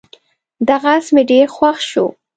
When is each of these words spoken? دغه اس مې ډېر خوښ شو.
دغه 0.69 0.89
اس 0.99 1.07
مې 1.13 1.23
ډېر 1.31 1.45
خوښ 1.55 1.77
شو. 1.91 2.05